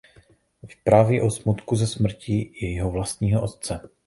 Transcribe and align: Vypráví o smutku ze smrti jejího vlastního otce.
Vypráví 0.63 1.21
o 1.21 1.31
smutku 1.31 1.75
ze 1.75 1.87
smrti 1.87 2.51
jejího 2.61 2.91
vlastního 2.91 3.41
otce. 3.41 3.89